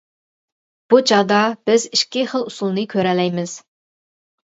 [0.93, 3.55] بۇ چاغدا بىز ئىككى خىل ئۇسۇلنى كۆرەلەيمىز.